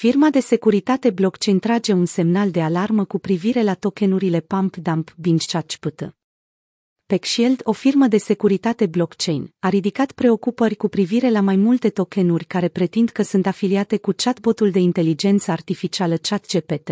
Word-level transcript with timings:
Firma 0.00 0.30
de 0.30 0.40
securitate 0.40 1.10
blockchain 1.10 1.58
trage 1.58 1.92
un 1.92 2.04
semnal 2.04 2.50
de 2.50 2.62
alarmă 2.62 3.04
cu 3.04 3.18
privire 3.18 3.62
la 3.62 3.74
tokenurile 3.74 4.40
Pump 4.40 4.76
Dump 4.76 5.14
Binchachpt. 5.18 6.14
PeckShield, 7.06 7.60
o 7.64 7.72
firmă 7.72 8.06
de 8.06 8.16
securitate 8.16 8.86
blockchain, 8.86 9.54
a 9.58 9.68
ridicat 9.68 10.12
preocupări 10.12 10.74
cu 10.74 10.88
privire 10.88 11.30
la 11.30 11.40
mai 11.40 11.56
multe 11.56 11.90
tokenuri 11.90 12.44
care 12.44 12.68
pretind 12.68 13.08
că 13.08 13.22
sunt 13.22 13.46
afiliate 13.46 13.96
cu 13.96 14.12
chatbotul 14.16 14.70
de 14.70 14.78
inteligență 14.78 15.50
artificială 15.50 16.16
ChatGPT. 16.16 16.90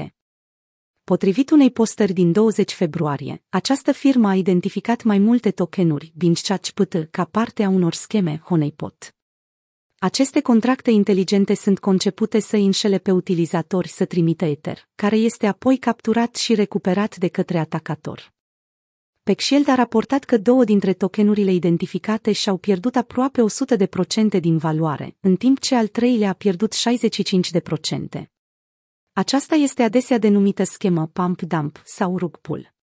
Potrivit 1.05 1.51
unei 1.51 1.71
postări 1.71 2.13
din 2.13 2.33
20 2.33 2.73
februarie, 2.73 3.43
această 3.49 3.93
firmă 3.93 4.29
a 4.29 4.35
identificat 4.35 5.03
mai 5.03 5.19
multe 5.19 5.51
tokenuri 5.51 6.13
Binchachpt 6.17 7.09
ca 7.11 7.25
parte 7.25 7.63
a 7.63 7.69
unor 7.69 7.95
scheme 7.95 8.41
Honeypot. 8.45 9.18
Aceste 10.01 10.41
contracte 10.41 10.91
inteligente 10.91 11.55
sunt 11.55 11.79
concepute 11.79 12.41
să 12.41 12.57
înșele 12.57 12.99
pe 12.99 13.11
utilizatori 13.11 13.89
să 13.89 14.05
trimită 14.05 14.45
Ether, 14.45 14.89
care 14.95 15.17
este 15.17 15.47
apoi 15.47 15.77
capturat 15.77 16.35
și 16.37 16.55
recuperat 16.55 17.17
de 17.17 17.29
către 17.29 17.59
atacator. 17.59 18.33
PeckShield 19.23 19.69
a 19.69 19.75
raportat 19.75 20.25
că 20.25 20.39
două 20.39 20.65
dintre 20.65 20.93
tokenurile 20.93 21.53
identificate 21.53 22.33
și-au 22.33 22.57
pierdut 22.57 22.97
aproape 22.97 23.43
100% 24.37 24.41
din 24.41 24.57
valoare, 24.57 25.17
în 25.21 25.37
timp 25.37 25.59
ce 25.61 25.75
al 25.75 25.87
treilea 25.87 26.29
a 26.29 26.33
pierdut 26.33 26.75
65%. 28.19 28.23
Aceasta 29.13 29.55
este 29.55 29.83
adesea 29.83 30.19
denumită 30.19 30.65
schemă 30.65 31.07
pump-dump 31.13 31.83
sau 31.85 32.19
rug 32.19 32.37
pull. 32.37 32.78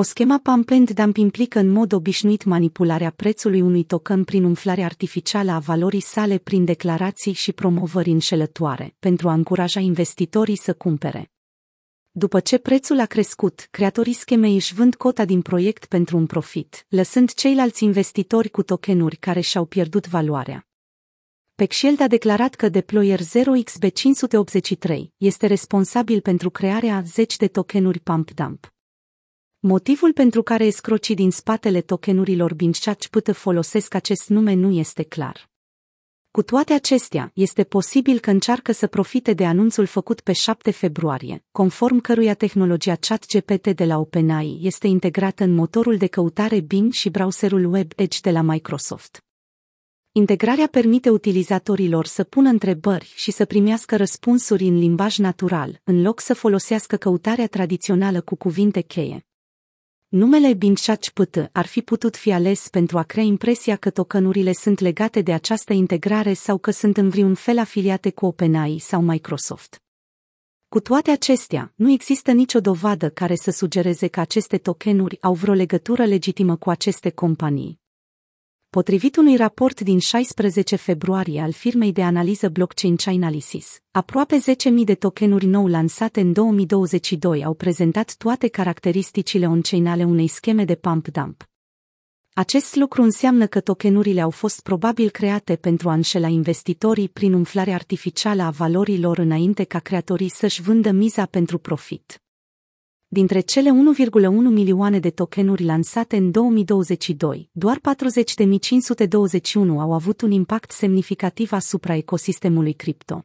O 0.00 0.02
schemă 0.02 0.38
pump 0.38 0.70
and 0.70 0.90
dump 0.90 1.16
implică 1.16 1.58
în 1.58 1.68
mod 1.68 1.92
obișnuit 1.92 2.44
manipularea 2.44 3.10
prețului 3.10 3.60
unui 3.60 3.84
token 3.84 4.24
prin 4.24 4.44
umflarea 4.44 4.84
artificială 4.84 5.50
a 5.50 5.58
valorii 5.58 6.00
sale 6.00 6.38
prin 6.38 6.64
declarații 6.64 7.32
și 7.32 7.52
promovări 7.52 8.10
înșelătoare, 8.10 8.94
pentru 8.98 9.28
a 9.28 9.32
încuraja 9.32 9.80
investitorii 9.80 10.56
să 10.56 10.74
cumpere. 10.74 11.30
După 12.10 12.40
ce 12.40 12.58
prețul 12.58 13.00
a 13.00 13.06
crescut, 13.06 13.68
creatorii 13.70 14.12
schemei 14.12 14.54
își 14.54 14.74
vând 14.74 14.94
cota 14.94 15.24
din 15.24 15.42
proiect 15.42 15.84
pentru 15.84 16.16
un 16.16 16.26
profit, 16.26 16.86
lăsând 16.88 17.32
ceilalți 17.32 17.84
investitori 17.84 18.48
cu 18.48 18.62
tokenuri 18.62 19.16
care 19.16 19.40
și-au 19.40 19.64
pierdut 19.64 20.08
valoarea. 20.08 20.68
PeckShield 21.54 22.00
a 22.00 22.06
declarat 22.06 22.54
că 22.54 22.68
deployer 22.68 23.20
0xB583 23.20 25.00
este 25.16 25.46
responsabil 25.46 26.20
pentru 26.20 26.50
crearea 26.50 27.02
10 27.06 27.36
de 27.36 27.48
tokenuri 27.48 27.98
pump 27.98 28.30
dump. 28.30 28.72
Motivul 29.62 30.12
pentru 30.12 30.42
care 30.42 30.64
escrocii 30.64 31.14
din 31.14 31.30
spatele 31.30 31.80
tokenurilor 31.80 32.54
Binchach 32.54 33.06
folosesc 33.32 33.94
acest 33.94 34.28
nume 34.28 34.54
nu 34.54 34.70
este 34.70 35.02
clar. 35.02 35.50
Cu 36.30 36.42
toate 36.42 36.72
acestea, 36.72 37.30
este 37.34 37.64
posibil 37.64 38.18
că 38.18 38.30
încearcă 38.30 38.72
să 38.72 38.86
profite 38.86 39.32
de 39.32 39.46
anunțul 39.46 39.86
făcut 39.86 40.20
pe 40.20 40.32
7 40.32 40.70
februarie, 40.70 41.44
conform 41.52 42.00
căruia 42.00 42.34
tehnologia 42.34 42.94
ChatGPT 42.94 43.68
de 43.68 43.84
la 43.84 43.98
OpenAI 43.98 44.58
este 44.62 44.86
integrată 44.86 45.44
în 45.44 45.54
motorul 45.54 45.96
de 45.96 46.06
căutare 46.06 46.60
Bing 46.60 46.92
și 46.92 47.10
browserul 47.10 47.72
web 47.72 47.92
Edge 47.96 48.18
de 48.22 48.30
la 48.30 48.40
Microsoft. 48.40 49.24
Integrarea 50.12 50.66
permite 50.66 51.10
utilizatorilor 51.10 52.06
să 52.06 52.24
pună 52.24 52.48
întrebări 52.48 53.12
și 53.16 53.30
să 53.30 53.44
primească 53.44 53.96
răspunsuri 53.96 54.64
în 54.64 54.78
limbaj 54.78 55.18
natural, 55.18 55.80
în 55.84 56.02
loc 56.02 56.20
să 56.20 56.34
folosească 56.34 56.96
căutarea 56.96 57.46
tradițională 57.46 58.20
cu 58.20 58.34
cuvinte 58.34 58.80
cheie. 58.80 59.24
Numele 60.10 60.54
Binchach-PT 60.54 61.48
ar 61.52 61.66
fi 61.66 61.82
putut 61.82 62.16
fi 62.16 62.32
ales 62.32 62.68
pentru 62.68 62.98
a 62.98 63.02
crea 63.02 63.22
impresia 63.22 63.76
că 63.76 63.90
tokenurile 63.90 64.52
sunt 64.52 64.78
legate 64.78 65.20
de 65.20 65.32
această 65.32 65.72
integrare 65.72 66.32
sau 66.32 66.58
că 66.58 66.70
sunt 66.70 66.96
în 66.96 67.08
vreun 67.08 67.34
fel 67.34 67.58
afiliate 67.58 68.10
cu 68.10 68.26
OpenAI 68.26 68.78
sau 68.78 69.02
Microsoft. 69.02 69.82
Cu 70.68 70.80
toate 70.80 71.10
acestea, 71.10 71.72
nu 71.74 71.90
există 71.90 72.32
nicio 72.32 72.60
dovadă 72.60 73.10
care 73.10 73.34
să 73.34 73.50
sugereze 73.50 74.06
că 74.06 74.20
aceste 74.20 74.58
tokenuri 74.58 75.18
au 75.20 75.34
vreo 75.34 75.54
legătură 75.54 76.04
legitimă 76.04 76.56
cu 76.56 76.70
aceste 76.70 77.10
companii. 77.10 77.79
Potrivit 78.70 79.16
unui 79.16 79.36
raport 79.36 79.80
din 79.80 79.98
16 79.98 80.76
februarie 80.76 81.40
al 81.40 81.52
firmei 81.52 81.92
de 81.92 82.02
analiză 82.02 82.48
blockchain 82.48 82.96
Chainalysis, 82.96 83.80
aproape 83.90 84.36
10.000 84.36 84.84
de 84.84 84.94
tokenuri 84.94 85.46
nou 85.46 85.66
lansate 85.66 86.20
în 86.20 86.32
2022 86.32 87.44
au 87.44 87.54
prezentat 87.54 88.14
toate 88.16 88.48
caracteristicile 88.48 89.46
on-chain 89.46 89.86
ale 89.86 90.04
unei 90.04 90.26
scheme 90.26 90.64
de 90.64 90.74
pump-dump. 90.74 91.48
Acest 92.32 92.76
lucru 92.76 93.02
înseamnă 93.02 93.46
că 93.46 93.60
tokenurile 93.60 94.20
au 94.20 94.30
fost 94.30 94.60
probabil 94.62 95.10
create 95.10 95.56
pentru 95.56 95.88
a 95.88 95.92
înșela 95.92 96.28
investitorii 96.28 97.08
prin 97.08 97.32
umflare 97.32 97.72
artificială 97.72 98.42
a 98.42 98.50
valorilor 98.50 99.18
înainte 99.18 99.64
ca 99.64 99.78
creatorii 99.78 100.30
să-și 100.30 100.62
vândă 100.62 100.90
miza 100.90 101.26
pentru 101.26 101.58
profit. 101.58 102.22
Dintre 103.12 103.40
cele 103.40 103.70
1,1 103.70 104.28
milioane 104.30 104.98
de 104.98 105.10
tokenuri 105.10 105.64
lansate 105.64 106.16
în 106.16 106.30
2022, 106.30 107.48
doar 107.52 107.78
40.521 107.78 109.52
au 109.78 109.92
avut 109.92 110.20
un 110.20 110.30
impact 110.30 110.70
semnificativ 110.70 111.52
asupra 111.52 111.94
ecosistemului 111.94 112.72
cripto. 112.72 113.24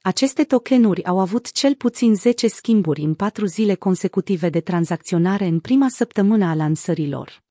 Aceste 0.00 0.44
tokenuri 0.44 1.04
au 1.04 1.18
avut 1.18 1.52
cel 1.52 1.74
puțin 1.74 2.14
10 2.14 2.48
schimburi 2.48 3.00
în 3.00 3.14
4 3.14 3.46
zile 3.46 3.74
consecutive 3.74 4.48
de 4.48 4.60
tranzacționare 4.60 5.46
în 5.46 5.60
prima 5.60 5.88
săptămână 5.88 6.44
a 6.44 6.54
lansărilor. 6.54 7.42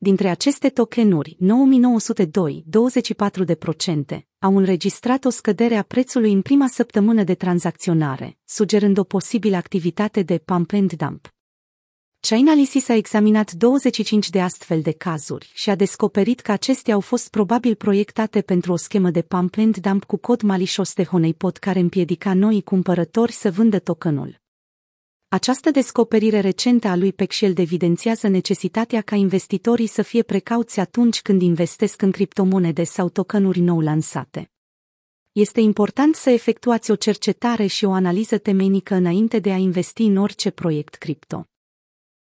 Dintre 0.00 0.28
aceste 0.28 0.68
tokenuri, 0.68 1.36
9902, 1.38 2.64
24%, 4.16 4.20
au 4.38 4.56
înregistrat 4.56 5.24
o 5.24 5.30
scădere 5.30 5.76
a 5.76 5.82
prețului 5.82 6.32
în 6.32 6.42
prima 6.42 6.66
săptămână 6.66 7.22
de 7.22 7.34
tranzacționare, 7.34 8.38
sugerând 8.44 8.98
o 8.98 9.04
posibilă 9.04 9.56
activitate 9.56 10.22
de 10.22 10.38
pump 10.38 10.72
and 10.72 10.92
dump. 10.92 11.34
Chainalysis 12.20 12.88
a 12.88 12.94
examinat 12.94 13.52
25 13.52 14.30
de 14.30 14.40
astfel 14.40 14.80
de 14.80 14.92
cazuri 14.92 15.50
și 15.54 15.70
a 15.70 15.74
descoperit 15.74 16.40
că 16.40 16.52
acestea 16.52 16.94
au 16.94 17.00
fost 17.00 17.30
probabil 17.30 17.74
proiectate 17.74 18.40
pentru 18.40 18.72
o 18.72 18.76
schemă 18.76 19.10
de 19.10 19.22
pump 19.22 19.54
and 19.58 19.76
dump 19.76 20.04
cu 20.04 20.16
cod 20.16 20.42
malicios 20.42 20.94
de 20.94 21.04
honeypot 21.04 21.56
care 21.56 21.78
împiedica 21.78 22.34
noi 22.34 22.62
cumpărători 22.62 23.32
să 23.32 23.50
vândă 23.50 23.78
tokenul. 23.78 24.40
Această 25.30 25.70
descoperire 25.70 26.40
recentă 26.40 26.88
a 26.88 26.96
lui 26.96 27.12
Peckshield 27.12 27.58
evidențiază 27.58 28.28
necesitatea 28.28 29.00
ca 29.00 29.16
investitorii 29.16 29.86
să 29.86 30.02
fie 30.02 30.22
precauți 30.22 30.80
atunci 30.80 31.22
când 31.22 31.42
investesc 31.42 32.02
în 32.02 32.10
criptomonede 32.10 32.84
sau 32.84 33.08
tokenuri 33.08 33.60
nou 33.60 33.80
lansate. 33.80 34.50
Este 35.32 35.60
important 35.60 36.14
să 36.14 36.30
efectuați 36.30 36.90
o 36.90 36.94
cercetare 36.94 37.66
și 37.66 37.84
o 37.84 37.92
analiză 37.92 38.38
temeinică 38.38 38.94
înainte 38.94 39.38
de 39.38 39.52
a 39.52 39.56
investi 39.56 40.02
în 40.02 40.16
orice 40.16 40.50
proiect 40.50 40.94
cripto. 40.94 41.44